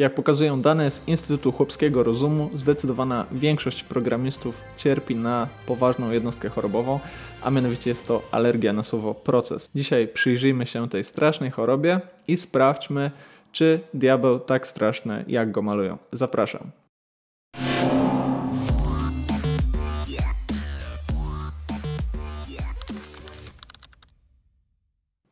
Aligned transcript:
Jak 0.00 0.14
pokazują 0.14 0.60
dane 0.60 0.90
z 0.90 1.08
Instytutu 1.08 1.52
Chłopskiego 1.52 2.02
Rozumu, 2.02 2.50
zdecydowana 2.54 3.26
większość 3.32 3.84
programistów 3.84 4.60
cierpi 4.76 5.16
na 5.16 5.48
poważną 5.66 6.10
jednostkę 6.10 6.48
chorobową, 6.48 7.00
a 7.42 7.50
mianowicie 7.50 7.90
jest 7.90 8.08
to 8.08 8.22
alergia 8.30 8.72
na 8.72 8.82
słowo 8.82 9.14
proces. 9.14 9.70
Dzisiaj 9.74 10.08
przyjrzyjmy 10.08 10.66
się 10.66 10.88
tej 10.88 11.04
strasznej 11.04 11.50
chorobie 11.50 12.00
i 12.28 12.36
sprawdźmy, 12.36 13.10
czy 13.52 13.80
diabeł 13.94 14.38
tak 14.38 14.66
straszny, 14.66 15.24
jak 15.28 15.50
go 15.50 15.62
malują. 15.62 15.98
Zapraszam. 16.12 16.79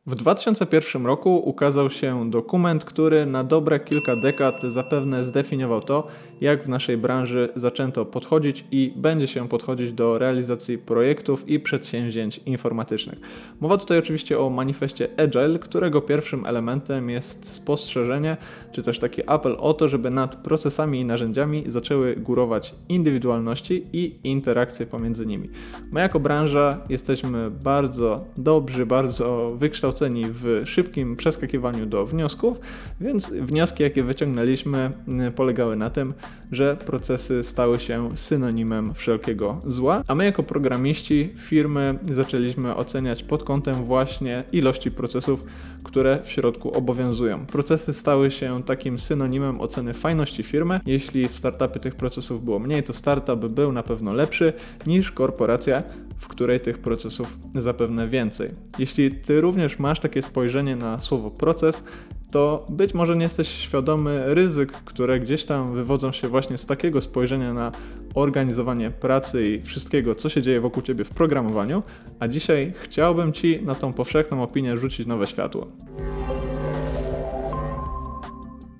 W 0.09 0.15
2001 0.15 1.05
roku 1.05 1.37
ukazał 1.49 1.89
się 1.89 2.29
dokument, 2.29 2.85
który 2.85 3.25
na 3.25 3.43
dobre 3.43 3.79
kilka 3.79 4.15
dekad 4.15 4.61
zapewne 4.63 5.23
zdefiniował 5.23 5.81
to, 5.81 6.07
jak 6.41 6.63
w 6.63 6.69
naszej 6.69 6.97
branży 6.97 7.49
zaczęto 7.55 8.05
podchodzić 8.05 8.65
i 8.71 8.93
będzie 8.95 9.27
się 9.27 9.47
podchodzić 9.47 9.93
do 9.93 10.17
realizacji 10.17 10.77
projektów 10.77 11.49
i 11.49 11.59
przedsięwzięć 11.59 12.41
informatycznych. 12.45 13.19
Mowa 13.59 13.77
tutaj 13.77 13.99
oczywiście 13.99 14.39
o 14.39 14.49
manifestie 14.49 15.07
Agile, 15.17 15.59
którego 15.59 16.01
pierwszym 16.01 16.45
elementem 16.45 17.09
jest 17.09 17.53
spostrzeżenie, 17.53 18.37
czy 18.71 18.83
też 18.83 18.99
taki 18.99 19.21
apel 19.27 19.55
o 19.59 19.73
to, 19.73 19.87
żeby 19.87 20.09
nad 20.09 20.35
procesami 20.35 20.99
i 20.99 21.05
narzędziami 21.05 21.63
zaczęły 21.67 22.15
górować 22.15 22.75
indywidualności 22.89 23.85
i 23.93 24.15
interakcje 24.23 24.85
pomiędzy 24.85 25.25
nimi. 25.25 25.49
My 25.93 25.99
jako 25.99 26.19
branża 26.19 26.81
jesteśmy 26.89 27.51
bardzo 27.51 28.25
dobrzy, 28.37 28.85
bardzo 28.85 29.49
wykształceni 29.55 30.25
w 30.29 30.61
szybkim 30.65 31.15
przeskakiwaniu 31.15 31.85
do 31.85 32.05
wniosków, 32.05 32.59
więc 33.01 33.29
wnioski, 33.29 33.83
jakie 33.83 34.03
wyciągnęliśmy, 34.03 34.89
polegały 35.35 35.75
na 35.75 35.89
tym, 35.89 36.13
że 36.51 36.77
procesy 36.85 37.43
stały 37.43 37.79
się 37.79 38.17
synonimem 38.17 38.93
wszelkiego 38.93 39.59
zła, 39.67 40.03
a 40.07 40.15
my 40.15 40.25
jako 40.25 40.43
programiści 40.43 41.29
firmy 41.37 41.99
zaczęliśmy 42.13 42.75
oceniać 42.75 43.23
pod 43.23 43.43
kątem 43.43 43.75
właśnie 43.75 44.43
ilości 44.51 44.91
procesów, 44.91 45.43
które 45.83 46.19
w 46.23 46.31
środku 46.31 46.77
obowiązują. 46.77 47.45
Procesy 47.45 47.93
stały 47.93 48.31
się 48.31 48.63
takim 48.63 48.99
synonimem 48.99 49.61
oceny 49.61 49.93
fajności 49.93 50.43
firmy. 50.43 50.79
Jeśli 50.85 51.27
w 51.27 51.35
startupie 51.35 51.79
tych 51.79 51.95
procesów 51.95 52.43
było 52.43 52.59
mniej, 52.59 52.83
to 52.83 52.93
startup 52.93 53.51
był 53.51 53.71
na 53.71 53.83
pewno 53.83 54.13
lepszy 54.13 54.53
niż 54.85 55.11
korporacja, 55.11 55.83
w 56.17 56.27
której 56.27 56.59
tych 56.59 56.77
procesów 56.77 57.39
zapewne 57.55 58.07
więcej. 58.07 58.49
Jeśli 58.79 59.11
ty 59.11 59.41
również 59.41 59.79
masz 59.79 59.99
takie 59.99 60.21
spojrzenie 60.21 60.75
na 60.75 60.99
słowo 60.99 61.31
proces, 61.31 61.83
to 62.31 62.65
być 62.69 62.93
może 62.93 63.15
nie 63.15 63.23
jesteś 63.23 63.47
świadomy 63.47 64.35
ryzyk, 64.35 64.71
które 64.71 65.19
gdzieś 65.19 65.45
tam 65.45 65.73
wywodzą 65.73 66.11
się 66.11 66.27
właśnie 66.27 66.57
z 66.57 66.65
takiego 66.65 67.01
spojrzenia 67.01 67.53
na 67.53 67.71
organizowanie 68.15 68.91
pracy 68.91 69.49
i 69.49 69.61
wszystkiego, 69.61 70.15
co 70.15 70.29
się 70.29 70.41
dzieje 70.41 70.61
wokół 70.61 70.83
ciebie 70.83 71.03
w 71.03 71.09
programowaniu, 71.09 71.83
a 72.19 72.27
dzisiaj 72.27 72.73
chciałbym 72.81 73.33
ci 73.33 73.61
na 73.63 73.75
tą 73.75 73.93
powszechną 73.93 74.43
opinię 74.43 74.77
rzucić 74.77 75.07
nowe 75.07 75.27
światło. 75.27 75.67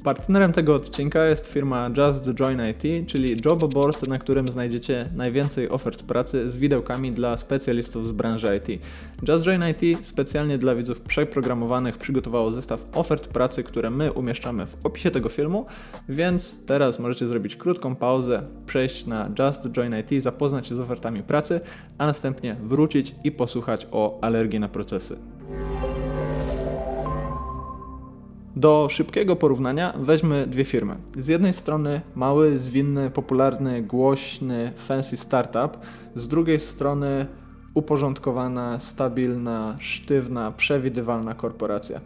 Partnerem 0.10 0.54
tego 0.54 0.76
odcinka 0.76 1.26
jest 1.26 1.48
firma 1.48 1.88
Just 1.98 2.40
Join 2.40 2.62
IT, 2.72 3.08
czyli 3.08 3.36
job 3.46 3.74
board, 3.74 4.08
na 4.08 4.18
którym 4.18 4.48
znajdziecie 4.48 5.10
najwięcej 5.16 5.70
ofert 5.70 6.04
pracy 6.04 6.50
z 6.50 6.58
widełkami 6.58 7.12
dla 7.12 7.38
specjalistów 7.38 8.08
z 8.08 8.12
branży 8.12 8.58
IT. 8.58 8.84
Just 9.28 9.46
Join 9.46 9.62
IT 9.70 10.08
specjalnie 10.08 10.58
dla 10.58 10.76
widzów 10.76 11.02
przeprogramowanych 11.02 11.98
przygotowało 11.98 12.52
zestaw 12.52 12.84
ofert 12.94 13.28
pracy, 13.28 13.64
które 13.64 13.90
my 13.90 14.14
umieszczamy 14.14 14.66
w 14.66 14.86
opisie 14.86 15.12
tego 15.12 15.30
filmu, 15.30 15.66
więc 16.10 16.66
teraz 16.66 17.00
możecie 17.00 17.28
zrobić 17.28 17.56
krótką 17.56 17.96
pauzę, 17.96 18.44
przejść 18.66 19.06
na 19.06 19.30
Just 19.40 19.72
Join 19.72 19.94
IT, 20.00 20.24
zapoznać 20.24 20.68
się 20.68 20.76
z 20.76 20.80
ofertami 20.80 21.24
pracy, 21.24 21.62
a 21.98 22.06
następnie 22.06 22.56
wrócić 22.64 23.16
i 23.24 23.32
posłuchać 23.32 23.88
o 23.92 24.20
alergii 24.22 24.60
na 24.60 24.70
procesy. 24.70 25.39
Do 28.60 28.88
szybkiego 28.92 29.36
porównania 29.36 29.94
weźmy 30.00 30.48
dwie 30.48 30.66
firmy. 30.66 30.96
Z 31.18 31.28
jednej 31.28 31.54
strony 31.54 32.02
mały, 32.16 32.60
zwinny, 32.60 33.12
popularny, 33.12 33.82
głośny, 33.82 34.72
fancy 34.76 35.18
startup, 35.18 35.78
z 36.16 36.28
drugiej 36.28 36.60
strony 36.60 37.26
uporządkowana, 37.74 38.80
stabilna, 38.80 39.76
sztywna, 39.80 40.52
przewidywalna 40.52 41.34
korporacja. 41.34 42.00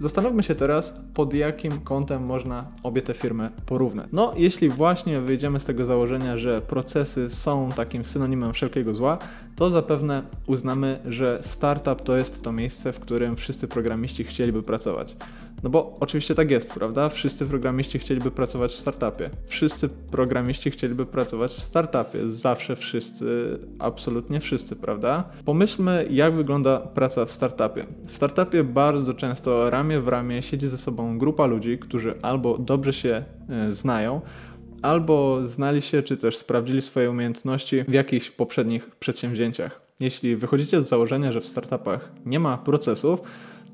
Zastanówmy 0.00 0.42
się 0.42 0.54
teraz, 0.54 1.00
pod 1.14 1.34
jakim 1.34 1.80
kątem 1.80 2.26
można 2.26 2.62
obie 2.82 3.02
te 3.02 3.14
firmy 3.14 3.50
porównać. 3.66 4.08
No, 4.12 4.32
jeśli 4.36 4.68
właśnie 4.68 5.20
wyjdziemy 5.20 5.60
z 5.60 5.64
tego 5.64 5.84
założenia, 5.84 6.38
że 6.38 6.60
procesy 6.60 7.30
są 7.30 7.68
takim 7.76 8.04
synonimem 8.04 8.52
wszelkiego 8.52 8.94
zła, 8.94 9.18
to 9.56 9.70
zapewne 9.70 10.22
uznamy, 10.46 10.98
że 11.04 11.38
startup 11.42 12.02
to 12.02 12.16
jest 12.16 12.42
to 12.42 12.52
miejsce, 12.52 12.92
w 12.92 13.00
którym 13.00 13.36
wszyscy 13.36 13.68
programiści 13.68 14.24
chcieliby 14.24 14.62
pracować. 14.62 15.16
No 15.66 15.70
bo 15.70 15.94
oczywiście 16.00 16.34
tak 16.34 16.50
jest, 16.50 16.74
prawda? 16.74 17.08
Wszyscy 17.08 17.46
programiści 17.46 17.98
chcieliby 17.98 18.30
pracować 18.30 18.72
w 18.72 18.78
startupie. 18.78 19.30
Wszyscy 19.46 19.88
programiści 19.88 20.70
chcieliby 20.70 21.06
pracować 21.06 21.52
w 21.52 21.62
startupie. 21.62 22.32
Zawsze 22.32 22.76
wszyscy, 22.76 23.58
absolutnie 23.78 24.40
wszyscy, 24.40 24.76
prawda? 24.76 25.24
Pomyślmy, 25.44 26.06
jak 26.10 26.34
wygląda 26.34 26.78
praca 26.78 27.24
w 27.24 27.32
startupie. 27.32 27.86
W 28.06 28.16
startupie 28.16 28.64
bardzo 28.64 29.14
często 29.14 29.70
ramię 29.70 30.00
w 30.00 30.08
ramię 30.08 30.42
siedzi 30.42 30.68
ze 30.68 30.78
sobą 30.78 31.18
grupa 31.18 31.46
ludzi, 31.46 31.78
którzy 31.78 32.14
albo 32.22 32.58
dobrze 32.58 32.92
się 32.92 33.24
e, 33.48 33.72
znają, 33.72 34.20
albo 34.82 35.46
znali 35.46 35.82
się, 35.82 36.02
czy 36.02 36.16
też 36.16 36.36
sprawdzili 36.36 36.82
swoje 36.82 37.10
umiejętności 37.10 37.84
w 37.88 37.92
jakichś 37.92 38.30
poprzednich 38.30 38.90
przedsięwzięciach. 38.90 39.80
Jeśli 40.00 40.36
wychodzicie 40.36 40.82
z 40.82 40.88
założenia, 40.88 41.32
że 41.32 41.40
w 41.40 41.46
startupach 41.46 42.12
nie 42.26 42.40
ma 42.40 42.58
procesów, 42.58 43.20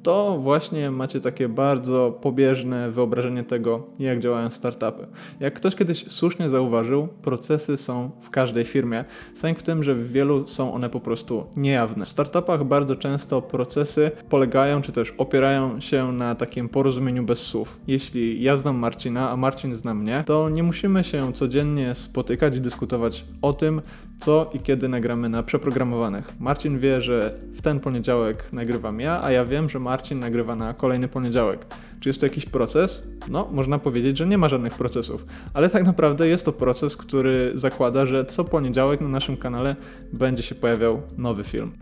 to 0.03 0.39
właśnie 0.39 0.91
macie 0.91 1.21
takie 1.21 1.49
bardzo 1.49 2.19
pobieżne 2.23 2.91
wyobrażenie 2.91 3.45
tego, 3.45 3.87
jak 3.99 4.19
działają 4.19 4.51
startupy. 4.51 5.07
Jak 5.41 5.55
ktoś 5.55 5.75
kiedyś 5.77 6.05
słusznie 6.09 6.51
zauważył, 6.51 7.09
procesy 7.23 7.77
są 7.77 8.11
w 8.21 8.31
każdej 8.31 8.65
firmie. 8.65 9.05
Sęk 9.35 9.59
w 9.59 9.63
tym, 9.63 9.83
że 9.83 9.95
w 9.95 10.13
wielu 10.13 10.49
są 10.49 10.75
one 10.75 10.91
po 10.91 11.01
prostu 11.01 11.47
niejawne. 11.57 12.05
W 12.05 12.09
startupach 12.09 12.65
bardzo 12.65 12.97
często 12.97 13.43
procesy 13.43 14.11
polegają 14.29 14.83
czy 14.83 14.93
też 14.93 15.15
opierają 15.19 15.81
się 15.81 16.13
na 16.13 16.34
takim 16.34 16.69
porozumieniu 16.69 17.25
bez 17.25 17.39
słów. 17.39 17.81
Jeśli 17.87 18.43
ja 18.43 18.57
znam 18.57 18.77
Marcina, 18.77 19.31
a 19.31 19.37
Marcin 19.37 19.75
zna 19.75 19.95
mnie, 19.95 20.25
to 20.27 20.49
nie 20.49 20.63
musimy 20.63 21.05
się 21.05 21.33
codziennie 21.33 21.95
spotykać 21.95 22.57
i 22.57 22.61
dyskutować 22.61 23.25
o 23.43 23.53
tym, 23.53 23.81
co 24.25 24.50
i 24.53 24.60
kiedy 24.60 24.88
nagramy 24.88 25.28
na 25.28 25.43
przeprogramowanych. 25.43 26.33
Marcin 26.41 26.78
wie, 26.78 27.03
że 27.03 27.38
w 27.55 27.62
ten 27.62 27.81
poniedziałek 27.81 28.53
nagrywam 28.53 29.00
ja, 29.00 29.22
a 29.22 29.31
ja 29.31 29.44
wiem, 29.44 29.71
że 29.71 29.78
Marcin 29.78 30.19
nagrywa 30.19 30.56
na 30.56 30.75
kolejny 30.75 31.09
poniedziałek. 31.09 31.66
Czy 32.00 32.09
jest 32.09 32.21
to 32.21 32.27
jakiś 32.27 32.47
proces? 32.47 33.09
No, 33.28 33.49
można 33.53 33.78
powiedzieć, 33.78 34.19
że 34.19 34.27
nie 34.27 34.38
ma 34.38 34.49
żadnych 34.49 34.75
procesów, 34.75 35.27
ale 35.55 35.71
tak 35.71 35.84
naprawdę 35.84 36.28
jest 36.28 36.44
to 36.44 36.53
proces, 36.53 36.97
który 36.97 37.53
zakłada, 37.55 38.06
że 38.06 38.25
co 38.25 38.44
poniedziałek 38.44 39.00
na 39.00 39.09
naszym 39.09 39.37
kanale 39.37 39.77
będzie 40.12 40.43
się 40.43 40.54
pojawiał 40.54 41.03
nowy 41.19 41.44
film. 41.44 41.72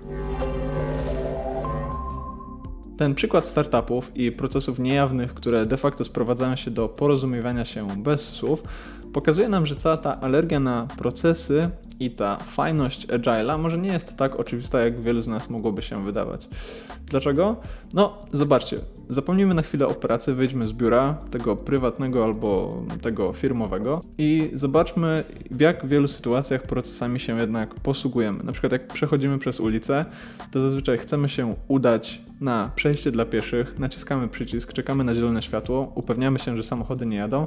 Ten 3.00 3.14
przykład 3.14 3.46
startupów 3.46 4.16
i 4.16 4.32
procesów 4.32 4.78
niejawnych, 4.78 5.34
które 5.34 5.66
de 5.66 5.76
facto 5.76 6.04
sprowadzają 6.04 6.56
się 6.56 6.70
do 6.70 6.88
porozumiewania 6.88 7.64
się 7.64 7.86
bez 7.96 8.20
słów, 8.20 8.62
pokazuje 9.12 9.48
nam, 9.48 9.66
że 9.66 9.76
cała 9.76 9.96
ta 9.96 10.20
alergia 10.20 10.60
na 10.60 10.86
procesy 10.98 11.70
i 12.00 12.10
ta 12.10 12.36
fajność 12.36 13.06
agile'a 13.06 13.58
może 13.58 13.78
nie 13.78 13.92
jest 13.92 14.16
tak 14.16 14.40
oczywista, 14.40 14.80
jak 14.80 15.00
wielu 15.00 15.20
z 15.20 15.28
nas 15.28 15.50
mogłoby 15.50 15.82
się 15.82 16.04
wydawać. 16.04 16.48
Dlaczego? 17.06 17.56
No, 17.94 18.18
zobaczcie, 18.32 18.80
zapomnijmy 19.10 19.54
na 19.54 19.62
chwilę 19.62 19.86
o 19.86 19.94
pracy, 19.94 20.34
wyjdźmy 20.34 20.68
z 20.68 20.72
biura, 20.72 21.14
tego 21.30 21.56
prywatnego 21.56 22.24
albo 22.24 22.82
tego 23.02 23.32
firmowego 23.32 24.00
i 24.18 24.50
zobaczmy, 24.54 25.24
w 25.50 25.60
jak 25.60 25.86
wielu 25.86 26.08
sytuacjach 26.08 26.62
procesami 26.62 27.20
się 27.20 27.38
jednak 27.38 27.74
posługujemy. 27.74 28.44
Na 28.44 28.52
przykład 28.52 28.72
jak 28.72 28.86
przechodzimy 28.86 29.38
przez 29.38 29.60
ulicę, 29.60 30.04
to 30.50 30.60
zazwyczaj 30.60 30.98
chcemy 30.98 31.28
się 31.28 31.54
udać 31.68 32.22
na 32.40 32.70
przejście 32.74 33.10
dla 33.10 33.24
pieszych, 33.24 33.78
naciskamy 33.78 34.28
przycisk, 34.28 34.72
czekamy 34.72 35.04
na 35.04 35.14
zielone 35.14 35.42
światło, 35.42 35.92
upewniamy 35.94 36.38
się, 36.38 36.56
że 36.56 36.62
samochody 36.62 37.06
nie 37.06 37.16
jadą 37.16 37.46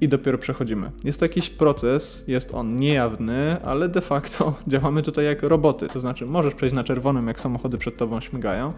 i 0.00 0.08
dopiero 0.08 0.38
przechodzimy. 0.38 0.90
Jest 1.04 1.20
to 1.20 1.24
jakiś 1.24 1.50
proces, 1.50 2.24
jest 2.28 2.54
on 2.54 2.76
niejawny, 2.76 3.62
ale 3.62 3.88
de 3.88 4.00
facto 4.00 4.54
działamy 4.68 5.02
tutaj 5.02 5.24
jak 5.24 5.42
roboty. 5.42 5.86
To 5.86 6.00
znaczy, 6.00 6.24
możesz 6.26 6.54
przejść 6.54 6.74
na 6.74 6.84
czerwonym, 6.84 7.26
jak 7.28 7.40
samochody 7.40 7.78
przed 7.78 7.96
tobą 7.96 8.20
śmigają, 8.20 8.72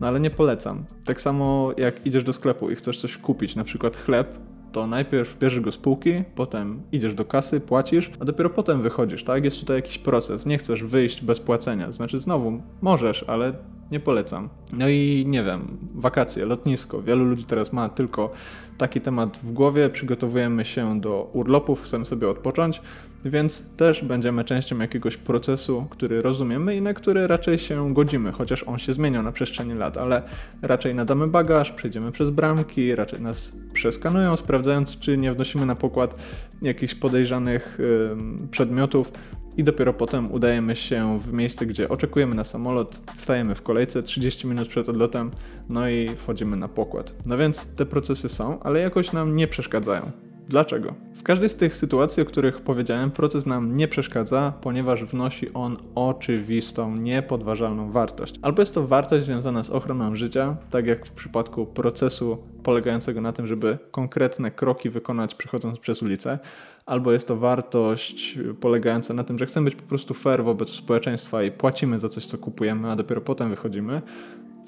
no 0.00 0.06
ale 0.06 0.20
nie 0.20 0.30
polecam. 0.30 0.84
Tak 1.04 1.20
samo 1.20 1.72
jak 1.76 2.06
idziesz 2.06 2.24
do 2.24 2.32
sklepu 2.32 2.70
i 2.70 2.74
chcesz 2.74 3.00
coś 3.00 3.18
kupić, 3.18 3.56
na 3.56 3.64
przykład 3.64 3.96
chleb, 3.96 4.38
to 4.72 4.86
najpierw 4.86 5.38
bierzesz 5.38 5.60
go 5.60 5.72
z 5.72 5.78
półki, 5.78 6.24
potem 6.34 6.82
idziesz 6.92 7.14
do 7.14 7.24
kasy, 7.24 7.60
płacisz, 7.60 8.10
a 8.20 8.24
dopiero 8.24 8.50
potem 8.50 8.82
wychodzisz, 8.82 9.24
tak? 9.24 9.44
Jest 9.44 9.60
tutaj 9.60 9.76
jakiś 9.76 9.98
proces. 9.98 10.46
Nie 10.46 10.58
chcesz 10.58 10.84
wyjść 10.84 11.22
bez 11.22 11.40
płacenia. 11.40 11.92
Znaczy, 11.92 12.18
znowu, 12.18 12.62
możesz, 12.82 13.24
ale 13.28 13.52
nie 13.90 14.00
polecam. 14.00 14.48
No 14.72 14.88
i 14.88 15.24
nie 15.26 15.44
wiem, 15.44 15.78
wakacje, 15.94 16.46
lotnisko. 16.46 17.02
Wielu 17.02 17.24
ludzi 17.24 17.44
teraz 17.44 17.72
ma 17.72 17.88
tylko 17.88 18.32
taki 18.78 19.00
temat 19.00 19.38
w 19.42 19.52
głowie. 19.52 19.90
Przygotowujemy 19.90 20.64
się 20.64 21.00
do 21.00 21.30
urlopów, 21.32 21.82
chcemy 21.82 22.04
sobie 22.04 22.28
odpocząć, 22.28 22.80
więc 23.24 23.64
też 23.76 24.04
będziemy 24.04 24.44
częścią 24.44 24.78
jakiegoś 24.78 25.16
procesu, 25.16 25.86
który 25.90 26.22
rozumiemy 26.22 26.76
i 26.76 26.80
na 26.80 26.94
który 26.94 27.26
raczej 27.26 27.58
się 27.58 27.94
godzimy, 27.94 28.32
chociaż 28.32 28.62
on 28.62 28.78
się 28.78 28.92
zmieniał 28.92 29.22
na 29.22 29.32
przestrzeni 29.32 29.74
lat, 29.74 29.98
ale 29.98 30.22
raczej 30.62 30.94
nadamy 30.94 31.28
bagaż, 31.28 31.72
przejdziemy 31.72 32.12
przez 32.12 32.30
bramki, 32.30 32.94
raczej 32.94 33.20
nas 33.20 33.56
przeskanują, 33.72 34.36
sprawdzając, 34.36 34.98
czy 34.98 35.16
nie 35.16 35.32
wnosimy 35.32 35.66
na 35.66 35.74
pokład 35.74 36.18
jakichś 36.62 36.94
podejrzanych 36.94 37.78
yy, 37.78 38.48
przedmiotów 38.48 39.12
i 39.56 39.64
dopiero 39.64 39.92
potem 39.92 40.32
udajemy 40.32 40.76
się 40.76 41.18
w 41.18 41.32
miejsce, 41.32 41.66
gdzie 41.66 41.88
oczekujemy 41.88 42.34
na 42.34 42.44
samolot, 42.44 43.00
stajemy 43.16 43.54
w 43.54 43.62
kolejce 43.62 44.02
30 44.02 44.46
minut 44.46 44.68
przed 44.68 44.88
odlotem, 44.88 45.30
no 45.68 45.88
i 45.88 46.08
wchodzimy 46.08 46.56
na 46.56 46.68
pokład. 46.68 47.14
No 47.26 47.38
więc 47.38 47.66
te 47.66 47.86
procesy 47.86 48.28
są, 48.28 48.60
ale 48.60 48.80
jakoś 48.80 49.12
nam 49.12 49.36
nie 49.36 49.48
przeszkadzają. 49.48 50.27
Dlaczego? 50.48 50.94
W 51.14 51.22
każdej 51.22 51.48
z 51.48 51.56
tych 51.56 51.76
sytuacji, 51.76 52.22
o 52.22 52.26
których 52.26 52.60
powiedziałem, 52.60 53.10
proces 53.10 53.46
nam 53.46 53.76
nie 53.76 53.88
przeszkadza, 53.88 54.52
ponieważ 54.60 55.04
wnosi 55.04 55.52
on 55.52 55.76
oczywistą, 55.94 56.96
niepodważalną 56.96 57.92
wartość. 57.92 58.34
Albo 58.42 58.62
jest 58.62 58.74
to 58.74 58.86
wartość 58.86 59.26
związana 59.26 59.62
z 59.62 59.70
ochroną 59.70 60.16
życia, 60.16 60.56
tak 60.70 60.86
jak 60.86 61.06
w 61.06 61.12
przypadku 61.12 61.66
procesu 61.66 62.38
polegającego 62.62 63.20
na 63.20 63.32
tym, 63.32 63.46
żeby 63.46 63.78
konkretne 63.90 64.50
kroki 64.50 64.90
wykonać 64.90 65.34
przechodząc 65.34 65.78
przez 65.78 66.02
ulicę, 66.02 66.38
albo 66.86 67.12
jest 67.12 67.28
to 67.28 67.36
wartość 67.36 68.38
polegająca 68.60 69.14
na 69.14 69.24
tym, 69.24 69.38
że 69.38 69.46
chcemy 69.46 69.64
być 69.64 69.74
po 69.74 69.82
prostu 69.88 70.14
fair 70.14 70.44
wobec 70.44 70.70
społeczeństwa 70.70 71.42
i 71.42 71.50
płacimy 71.50 71.98
za 71.98 72.08
coś, 72.08 72.26
co 72.26 72.38
kupujemy, 72.38 72.90
a 72.90 72.96
dopiero 72.96 73.20
potem 73.20 73.50
wychodzimy. 73.50 74.02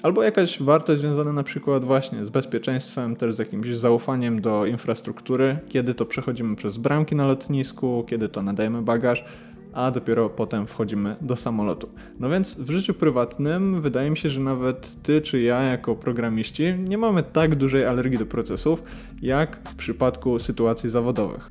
Albo 0.03 0.23
jakaś 0.23 0.61
wartość 0.61 1.01
związana 1.01 1.33
na 1.33 1.43
przykład 1.43 1.85
właśnie 1.85 2.25
z 2.25 2.29
bezpieczeństwem, 2.29 3.15
też 3.15 3.35
z 3.35 3.39
jakimś 3.39 3.67
zaufaniem 3.67 4.41
do 4.41 4.65
infrastruktury, 4.65 5.59
kiedy 5.69 5.93
to 5.93 6.05
przechodzimy 6.05 6.55
przez 6.55 6.77
bramki 6.77 7.15
na 7.15 7.27
lotnisku, 7.27 8.05
kiedy 8.07 8.29
to 8.29 8.43
nadajemy 8.43 8.81
bagaż, 8.81 9.25
a 9.73 9.91
dopiero 9.91 10.29
potem 10.29 10.67
wchodzimy 10.67 11.15
do 11.21 11.35
samolotu. 11.35 11.89
No 12.19 12.29
więc 12.29 12.55
w 12.55 12.71
życiu 12.71 12.93
prywatnym 12.93 13.81
wydaje 13.81 14.09
mi 14.09 14.17
się, 14.17 14.29
że 14.29 14.39
nawet 14.39 15.03
ty 15.03 15.21
czy 15.21 15.41
ja 15.41 15.61
jako 15.61 15.95
programiści 15.95 16.75
nie 16.87 16.97
mamy 16.97 17.23
tak 17.23 17.55
dużej 17.55 17.85
alergii 17.85 18.17
do 18.17 18.25
procesów, 18.25 18.83
jak 19.21 19.69
w 19.69 19.75
przypadku 19.75 20.39
sytuacji 20.39 20.89
zawodowych. 20.89 21.49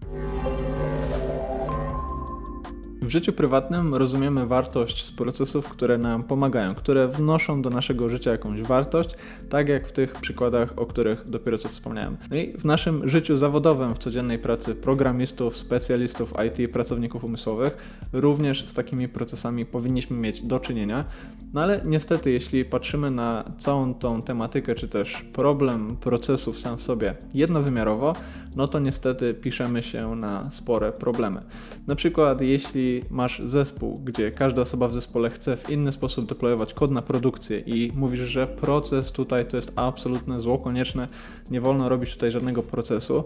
W 3.03 3.09
życiu 3.09 3.33
prywatnym 3.33 3.95
rozumiemy 3.95 4.47
wartość 4.47 5.05
z 5.05 5.13
procesów, 5.13 5.69
które 5.69 5.99
nam 5.99 6.23
pomagają, 6.23 6.75
które 6.75 7.09
wnoszą 7.09 7.63
do 7.63 7.71
naszego 7.71 8.09
życia 8.09 8.33
jakąś 8.33 8.63
wartość, 8.63 9.11
tak 9.49 9.69
jak 9.69 9.89
w 9.89 9.93
tych 9.93 10.13
przykładach, 10.13 10.73
o 10.77 10.87
których 10.87 11.31
dopiero 11.31 11.59
co 11.59 11.69
wspomniałem. 11.69 12.17
No 12.31 12.37
i 12.37 12.53
w 12.53 12.65
naszym 12.65 13.09
życiu 13.09 13.39
zawodowym, 13.39 13.95
w 13.95 13.99
codziennej 13.99 14.39
pracy 14.39 14.75
programistów, 14.75 15.57
specjalistów 15.57 16.33
IT, 16.47 16.73
pracowników 16.73 17.25
umysłowych, 17.25 17.77
również 18.13 18.69
z 18.69 18.75
takimi 18.75 19.09
procesami 19.09 19.67
powinniśmy 19.67 20.17
mieć 20.17 20.43
do 20.43 20.61
czynienia. 20.61 21.05
No 21.53 21.61
ale 21.61 21.81
niestety, 21.85 22.31
jeśli 22.31 22.65
patrzymy 22.65 23.11
na 23.11 23.45
całą 23.59 23.95
tą 23.95 24.23
tematykę, 24.23 24.75
czy 24.75 24.89
też 24.89 25.25
problem 25.33 25.97
procesów 25.97 26.59
sam 26.59 26.79
w 26.79 26.83
sobie 26.83 27.15
jednowymiarowo, 27.35 28.13
no 28.57 28.69
to 28.69 28.79
niestety 28.79 29.35
piszemy 29.35 29.83
się 29.83 30.17
na 30.17 30.51
spore 30.51 30.93
problemy. 30.93 31.43
Na 31.87 31.95
przykład, 31.95 32.41
jeśli 32.41 32.90
masz 33.11 33.43
zespół, 33.45 34.01
gdzie 34.05 34.31
każda 34.31 34.63
osoba 34.63 34.89
w 34.89 34.95
zespole 34.95 35.31
chce 35.31 35.57
w 35.57 35.71
inny 35.71 35.93
sposób 35.93 36.29
deployować 36.29 36.75
kod 36.75 36.91
na 36.91 37.03
produkcję 37.03 37.59
i 37.59 37.93
mówisz, 37.95 38.21
że 38.21 38.47
proces 38.47 39.13
tutaj 39.13 39.47
to 39.47 39.57
jest 39.57 39.73
absolutne 39.77 40.41
zło 40.41 40.59
konieczne, 40.59 41.09
nie 41.51 41.61
wolno 41.61 41.89
robić 41.89 42.15
tutaj 42.15 42.31
żadnego 42.31 42.63
procesu, 42.63 43.25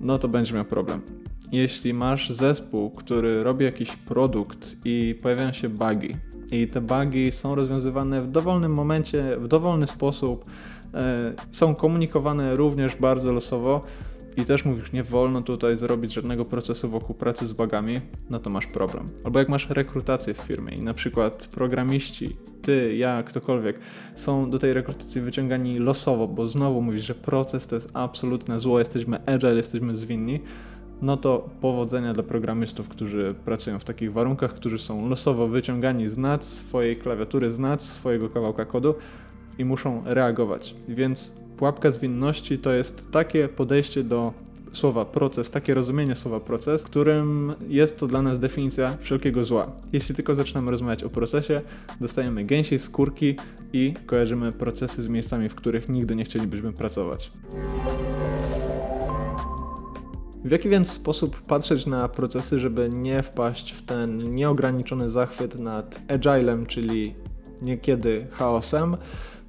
no 0.00 0.18
to 0.18 0.28
będzie 0.28 0.54
miał 0.54 0.64
problem. 0.64 1.00
Jeśli 1.52 1.94
masz 1.94 2.30
zespół, 2.30 2.90
który 2.90 3.42
robi 3.42 3.64
jakiś 3.64 3.96
produkt 3.96 4.76
i 4.84 5.18
pojawiają 5.22 5.52
się 5.52 5.68
bugi, 5.68 6.16
i 6.52 6.66
te 6.66 6.80
bugi 6.80 7.32
są 7.32 7.54
rozwiązywane 7.54 8.20
w 8.20 8.30
dowolnym 8.30 8.72
momencie, 8.72 9.36
w 9.38 9.48
dowolny 9.48 9.86
sposób, 9.86 10.44
e, 10.94 11.32
są 11.50 11.74
komunikowane 11.74 12.56
również 12.56 12.96
bardzo 12.96 13.32
losowo, 13.32 13.80
i 14.36 14.44
też 14.44 14.64
mówisz, 14.64 14.92
nie 14.92 15.02
wolno 15.02 15.42
tutaj 15.42 15.76
zrobić 15.76 16.12
żadnego 16.12 16.44
procesu 16.44 16.90
wokół 16.90 17.14
pracy 17.14 17.46
z 17.46 17.52
bugami, 17.52 18.00
no 18.30 18.38
to 18.38 18.50
masz 18.50 18.66
problem. 18.66 19.08
Albo 19.24 19.38
jak 19.38 19.48
masz 19.48 19.70
rekrutację 19.70 20.34
w 20.34 20.38
firmie 20.38 20.74
i 20.74 20.82
na 20.82 20.94
przykład 20.94 21.46
programiści, 21.46 22.36
ty, 22.62 22.96
ja, 22.96 23.22
ktokolwiek, 23.22 23.78
są 24.14 24.50
do 24.50 24.58
tej 24.58 24.72
rekrutacji 24.72 25.20
wyciągani 25.20 25.78
losowo, 25.78 26.28
bo 26.28 26.48
znowu 26.48 26.82
mówisz, 26.82 27.04
że 27.04 27.14
proces 27.14 27.66
to 27.66 27.74
jest 27.74 27.90
absolutne 27.94 28.60
zło, 28.60 28.78
jesteśmy 28.78 29.26
agile, 29.26 29.56
jesteśmy 29.56 29.96
zwinni, 29.96 30.40
no 31.02 31.16
to 31.16 31.50
powodzenia 31.60 32.14
dla 32.14 32.22
programistów, 32.22 32.88
którzy 32.88 33.34
pracują 33.44 33.78
w 33.78 33.84
takich 33.84 34.12
warunkach, 34.12 34.54
którzy 34.54 34.78
są 34.78 35.08
losowo 35.08 35.48
wyciągani 35.48 36.08
z 36.08 36.18
nad 36.18 36.44
swojej 36.44 36.96
klawiatury, 36.96 37.50
z 37.50 37.58
nad 37.58 37.82
swojego 37.82 38.28
kawałka 38.28 38.64
kodu 38.64 38.94
i 39.58 39.64
muszą 39.64 40.02
reagować. 40.04 40.74
Więc 40.88 41.30
Pułapka 41.56 41.90
zwinności 41.90 42.58
to 42.58 42.72
jest 42.72 43.10
takie 43.10 43.48
podejście 43.48 44.04
do 44.04 44.32
słowa 44.72 45.04
proces, 45.04 45.50
takie 45.50 45.74
rozumienie 45.74 46.14
słowa 46.14 46.40
proces, 46.40 46.82
którym 46.82 47.54
jest 47.68 47.98
to 47.98 48.06
dla 48.06 48.22
nas 48.22 48.38
definicja 48.38 48.96
wszelkiego 49.00 49.44
zła. 49.44 49.72
Jeśli 49.92 50.14
tylko 50.14 50.34
zaczynamy 50.34 50.70
rozmawiać 50.70 51.04
o 51.04 51.10
procesie, 51.10 51.60
dostajemy 52.00 52.44
gęsiej 52.44 52.78
skórki 52.78 53.36
i 53.72 53.94
kojarzymy 54.06 54.52
procesy 54.52 55.02
z 55.02 55.08
miejscami, 55.08 55.48
w 55.48 55.54
których 55.54 55.88
nigdy 55.88 56.16
nie 56.16 56.24
chcielibyśmy 56.24 56.72
pracować. 56.72 57.30
W 60.44 60.50
jaki 60.50 60.68
więc 60.68 60.90
sposób 60.90 61.42
patrzeć 61.42 61.86
na 61.86 62.08
procesy, 62.08 62.58
żeby 62.58 62.90
nie 62.90 63.22
wpaść 63.22 63.72
w 63.72 63.82
ten 63.82 64.34
nieograniczony 64.34 65.10
zachwyt 65.10 65.60
nad 65.60 66.00
agilem, 66.08 66.66
czyli 66.66 67.14
niekiedy 67.62 68.26
chaosem? 68.30 68.96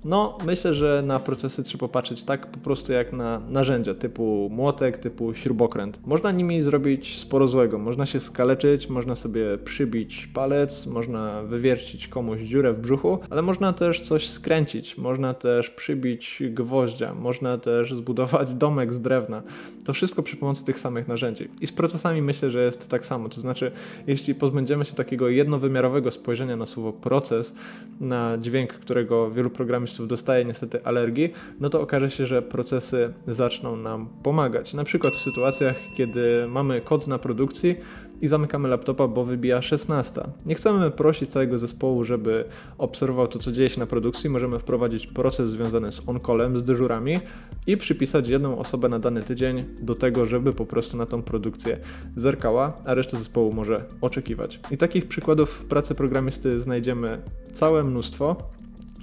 No, 0.05 0.37
myślę, 0.45 0.73
że 0.73 1.03
na 1.05 1.19
procesy 1.19 1.63
trzeba 1.63 1.87
patrzeć 1.87 2.23
tak 2.23 2.47
po 2.47 2.59
prostu 2.59 2.91
jak 2.91 3.13
na 3.13 3.41
narzędzia 3.49 3.93
typu 3.93 4.49
młotek, 4.51 4.97
typu 4.97 5.33
śrubokręt. 5.33 5.99
Można 6.05 6.31
nimi 6.31 6.61
zrobić 6.61 7.19
sporo 7.19 7.47
złego. 7.47 7.77
Można 7.77 8.05
się 8.05 8.19
skaleczyć, 8.19 8.89
można 8.89 9.15
sobie 9.15 9.57
przybić 9.57 10.29
palec, 10.33 10.85
można 10.85 11.43
wywiercić 11.43 12.07
komuś 12.07 12.41
dziurę 12.41 12.73
w 12.73 12.79
brzuchu, 12.79 13.19
ale 13.29 13.41
można 13.41 13.73
też 13.73 14.01
coś 14.01 14.29
skręcić, 14.29 14.97
można 14.97 15.33
też 15.33 15.69
przybić 15.69 16.43
gwoździa, 16.49 17.13
można 17.13 17.57
też 17.57 17.93
zbudować 17.93 18.53
domek 18.53 18.93
z 18.93 19.01
drewna. 19.01 19.43
To 19.85 19.93
wszystko 19.93 20.23
przy 20.23 20.37
pomocy 20.37 20.65
tych 20.65 20.79
samych 20.79 21.07
narzędzi. 21.07 21.47
I 21.61 21.67
z 21.67 21.71
procesami 21.71 22.21
myślę, 22.21 22.51
że 22.51 22.63
jest 22.65 22.89
tak 22.89 23.05
samo. 23.05 23.29
To 23.29 23.41
znaczy, 23.41 23.71
jeśli 24.07 24.35
pozbędziemy 24.35 24.85
się 24.85 24.93
takiego 24.93 25.29
jednowymiarowego 25.29 26.12
spojrzenia 26.12 26.55
na 26.55 26.65
słowo 26.65 26.93
proces, 26.93 27.55
na 28.00 28.38
dźwięk, 28.38 28.74
którego 28.74 29.31
wielu 29.31 29.50
programistów 29.50 29.94
dostaje 29.99 30.45
niestety 30.45 30.83
alergii, 30.83 31.33
no 31.59 31.69
to 31.69 31.81
okaże 31.81 32.11
się, 32.11 32.25
że 32.25 32.41
procesy 32.41 33.13
zaczną 33.27 33.75
nam 33.75 34.09
pomagać. 34.23 34.73
Na 34.73 34.83
przykład 34.83 35.13
w 35.13 35.23
sytuacjach, 35.23 35.75
kiedy 35.97 36.47
mamy 36.47 36.81
kod 36.81 37.07
na 37.07 37.19
produkcji, 37.19 37.75
i 38.21 38.27
zamykamy 38.27 38.69
laptopa, 38.69 39.07
bo 39.07 39.25
wybija 39.25 39.61
16. 39.61 40.21
Nie 40.45 40.55
chcemy 40.55 40.91
prosić 40.91 41.31
całego 41.31 41.57
zespołu, 41.57 42.03
żeby 42.03 42.45
obserwował 42.77 43.27
to, 43.27 43.39
co 43.39 43.51
dzieje 43.51 43.69
się 43.69 43.79
na 43.79 43.85
produkcji. 43.85 44.29
Możemy 44.29 44.59
wprowadzić 44.59 45.07
proces 45.07 45.49
związany 45.49 45.91
z 45.91 46.09
on-callem, 46.09 46.57
z 46.57 46.63
dyżurami 46.63 47.19
i 47.67 47.77
przypisać 47.77 48.27
jedną 48.27 48.57
osobę 48.57 48.89
na 48.89 48.99
dany 48.99 49.21
tydzień 49.21 49.63
do 49.81 49.95
tego, 49.95 50.25
żeby 50.25 50.53
po 50.53 50.65
prostu 50.65 50.97
na 50.97 51.05
tą 51.05 51.21
produkcję 51.21 51.77
zerkała, 52.17 52.73
a 52.85 52.93
reszta 52.93 53.17
zespołu 53.17 53.53
może 53.53 53.85
oczekiwać. 54.01 54.59
I 54.71 54.77
takich 54.77 55.07
przykładów 55.07 55.49
w 55.49 55.65
pracy 55.65 55.95
programisty 55.95 56.59
znajdziemy 56.59 57.21
całe 57.53 57.83
mnóstwo 57.83 58.35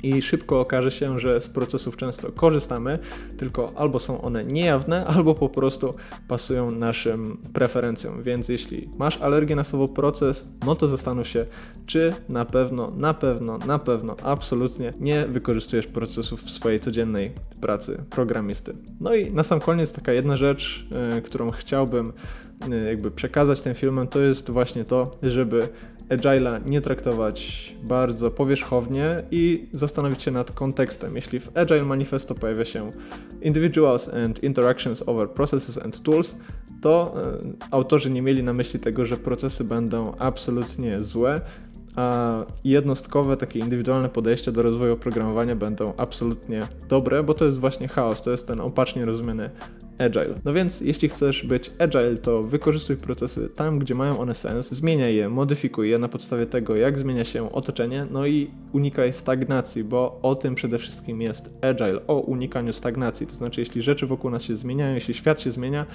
i 0.03 0.23
szybko 0.23 0.61
okaże 0.61 0.91
się, 0.91 1.19
że 1.19 1.41
z 1.41 1.49
procesów 1.49 1.97
często 1.97 2.33
korzystamy, 2.33 2.99
tylko 3.37 3.73
albo 3.77 3.99
są 3.99 4.23
one 4.23 4.45
niejawne, 4.45 5.07
albo 5.07 5.35
po 5.35 5.49
prostu 5.49 5.95
pasują 6.29 6.71
naszym 6.71 7.39
preferencjom. 7.53 8.23
Więc 8.23 8.49
jeśli 8.49 8.89
masz 8.99 9.21
alergię 9.21 9.57
na 9.57 9.65
słowo 9.65 9.89
proces, 9.89 10.49
no 10.67 10.75
to 10.75 10.89
zastanów 10.89 11.29
się, 11.29 11.47
czy 11.87 12.13
na 12.29 12.45
pewno, 12.45 12.93
na 12.97 13.15
pewno, 13.15 13.59
na 13.59 13.79
pewno, 13.79 14.17
absolutnie 14.23 14.91
nie 15.01 15.27
wykorzystujesz 15.27 15.87
procesów 15.87 16.43
w 16.43 16.51
swojej 16.51 16.81
codziennej 16.81 17.33
pracy 17.61 18.05
programisty. 18.11 18.75
No 19.01 19.15
i 19.15 19.33
na 19.33 19.43
sam 19.43 19.61
koniec 19.61 19.93
taka 19.93 20.13
jedna 20.13 20.37
rzecz, 20.37 20.87
yy, 21.15 21.23
którą 21.23 21.51
chciałbym 21.51 22.13
yy, 22.69 22.87
jakby 22.87 23.11
przekazać 23.11 23.61
tym 23.61 23.75
filmem, 23.75 24.09
to 24.09 24.21
jest 24.21 24.51
właśnie 24.51 24.85
to, 24.85 25.11
żeby 25.23 25.69
Agile'a 26.13 26.67
nie 26.67 26.81
traktować 26.81 27.75
bardzo 27.83 28.31
powierzchownie 28.31 29.23
i 29.31 29.69
zastanowić 29.73 30.23
się 30.23 30.31
nad 30.31 30.51
kontekstem. 30.53 31.17
Jeśli 31.17 31.41
w 31.41 31.57
Agile 31.57 31.85
Manifesto 31.85 32.35
pojawia 32.35 32.65
się 32.65 32.91
Individuals 33.43 34.09
and 34.09 34.45
Interactions 34.45 35.09
over 35.09 35.31
Processes 35.31 35.79
and 35.79 36.03
Tools, 36.03 36.37
to 36.83 37.15
e, 37.17 37.41
autorzy 37.71 38.11
nie 38.11 38.23
mieli 38.23 38.43
na 38.43 38.53
myśli 38.53 38.81
tego, 38.81 39.05
że 39.05 39.17
procesy 39.17 39.65
będą 39.65 40.15
absolutnie 40.19 41.01
złe, 41.01 41.41
a 41.97 42.33
jednostkowe, 42.65 43.37
takie 43.37 43.59
indywidualne 43.59 44.09
podejścia 44.09 44.53
do 44.53 44.63
rozwoju 44.63 44.93
oprogramowania 44.93 45.57
będą 45.57 45.93
absolutnie 45.97 46.63
dobre, 46.89 47.23
bo 47.23 47.35
to 47.35 47.45
jest 47.45 47.59
właśnie 47.59 47.89
chaos, 47.89 48.23
to 48.23 48.31
jest 48.31 48.47
ten 48.47 48.61
opacznie 48.61 49.05
rozumiany 49.05 49.51
agile. 49.99 50.35
No 50.45 50.53
więc 50.53 50.81
jeśli 50.81 51.09
chcesz 51.09 51.47
być 51.47 51.71
agile, 51.79 52.17
to 52.17 52.43
wykorzystuj 52.43 52.97
procesy 52.97 53.49
tam, 53.49 53.79
gdzie 53.79 53.95
mają 53.95 54.19
one 54.19 54.35
sens, 54.35 54.73
zmieniaj 54.73 55.15
je, 55.15 55.29
modyfikuj 55.29 55.91
je 55.91 55.99
na 55.99 56.09
podstawie 56.09 56.47
tego, 56.47 56.77
jak 56.77 56.99
zmienia 56.99 57.25
się 57.25 57.53
otoczenie, 57.53 58.07
no 58.11 58.27
i 58.27 58.51
unikaj 58.73 59.13
stagnacji, 59.13 59.85
bo 59.85 60.19
o 60.23 60.35
tym 60.35 60.55
przede 60.55 60.79
wszystkim 60.79 61.23
jest 61.23 61.51
agile, 61.63 62.07
o 62.07 62.21
unikaniu 62.21 62.73
stagnacji. 62.73 63.27
To 63.27 63.35
znaczy, 63.35 63.61
jeśli 63.61 63.83
rzeczy 63.83 64.07
wokół 64.07 64.31
nas 64.31 64.43
się 64.43 64.57
zmieniają, 64.57 64.95
jeśli 64.95 65.15
świat 65.15 65.41
się 65.41 65.51
zmienia, 65.51 65.87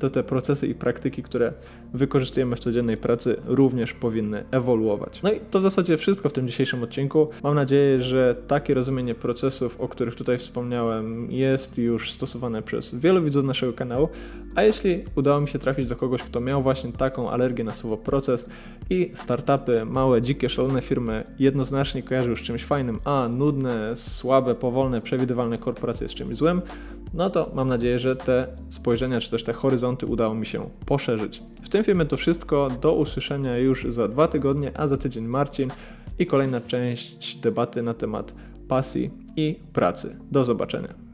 to 0.00 0.10
te 0.10 0.22
procesy 0.22 0.66
i 0.66 0.74
praktyki, 0.74 1.22
które 1.22 1.52
wykorzystujemy 1.94 2.56
w 2.56 2.58
codziennej 2.58 2.96
pracy, 2.96 3.36
również 3.46 3.92
powinny 3.92 4.44
ewoluować. 4.50 5.22
No 5.22 5.32
i 5.32 5.40
to 5.50 5.58
w 5.58 5.62
zasadzie 5.62 5.96
wszystko 5.96 6.28
w 6.28 6.32
tym 6.32 6.46
dzisiejszym 6.46 6.82
odcinku. 6.82 7.28
Mam 7.42 7.54
nadzieję, 7.54 8.02
że 8.02 8.36
takie 8.46 8.74
rozumienie 8.74 9.14
procesów, 9.14 9.80
o 9.80 9.88
których 9.88 10.14
tutaj 10.14 10.38
wspomniałem, 10.38 11.30
jest 11.30 11.78
już 11.78 12.12
stosowane 12.12 12.62
przez 12.62 12.94
wielu 12.94 13.22
widzów 13.22 13.44
naszego 13.44 13.72
kanału. 13.72 14.08
A 14.54 14.62
jeśli 14.62 15.04
udało 15.16 15.40
mi 15.40 15.48
się 15.48 15.58
trafić 15.58 15.88
do 15.88 15.96
kogoś, 15.96 16.22
kto 16.22 16.40
miał 16.40 16.62
właśnie 16.62 16.92
taką 16.92 17.30
alergię 17.30 17.64
na 17.64 17.74
słowo 17.74 17.96
proces 17.96 18.48
i 18.90 19.10
startupy, 19.14 19.84
małe, 19.84 20.22
dzikie, 20.22 20.48
szalone 20.48 20.82
firmy 20.82 21.24
jednoznacznie 21.38 22.02
kojarzył 22.02 22.36
z 22.36 22.42
czymś 22.42 22.64
fajnym, 22.64 22.98
a 23.04 23.28
nudne, 23.28 23.96
słabe, 23.96 24.54
powolne, 24.54 25.00
przewidywalne 25.00 25.58
korporacje 25.58 26.08
z 26.08 26.14
czymś 26.14 26.36
złym, 26.36 26.62
no 27.14 27.30
to 27.30 27.50
mam 27.54 27.68
nadzieję, 27.68 27.98
że 27.98 28.16
te 28.16 28.46
spojrzenia, 28.68 29.20
czy 29.20 29.30
też 29.30 29.44
te 29.44 29.52
horyzonty 29.90 30.06
udało 30.06 30.34
mi 30.34 30.46
się 30.46 30.62
poszerzyć. 30.86 31.42
W 31.62 31.68
tym 31.68 31.84
filmie 31.84 32.04
to 32.04 32.16
wszystko. 32.16 32.68
Do 32.80 32.94
usłyszenia 32.94 33.58
już 33.58 33.86
za 33.88 34.08
dwa 34.08 34.28
tygodnie, 34.28 34.70
a 34.78 34.88
za 34.88 34.96
tydzień 34.96 35.26
Marcin 35.26 35.70
i 36.18 36.26
kolejna 36.26 36.60
część 36.60 37.36
debaty 37.36 37.82
na 37.82 37.94
temat 37.94 38.34
pasji 38.68 39.10
i 39.36 39.60
pracy. 39.72 40.16
Do 40.30 40.44
zobaczenia. 40.44 41.09